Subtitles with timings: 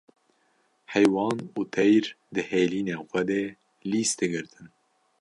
[0.93, 2.03] heywan û teyr
[2.33, 3.43] di hêlînên xwe de
[3.91, 4.67] lîs digirtin.